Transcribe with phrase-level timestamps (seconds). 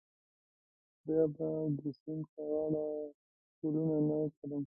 [1.05, 1.47] بیا به
[1.77, 2.85] د سیند پر غاړه
[3.59, 4.59] ګلونه نه کرم.